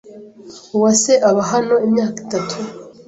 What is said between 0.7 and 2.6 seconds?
Uwase aba hano imyaka itatu.